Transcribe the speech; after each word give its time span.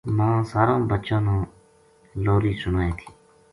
ماں 0.17 0.37
ساراں 0.51 0.81
بچاں 0.89 1.21
نا 1.25 1.35
لوری 2.23 2.53
سنائے 2.63 2.91
تھی: 2.97 3.07